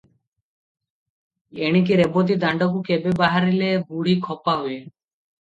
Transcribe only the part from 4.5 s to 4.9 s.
ହୁଏ।